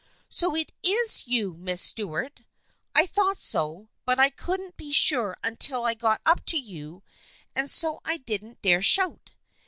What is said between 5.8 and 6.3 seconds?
I got